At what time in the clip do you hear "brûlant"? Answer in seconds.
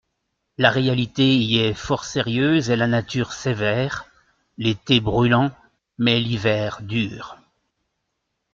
4.99-5.51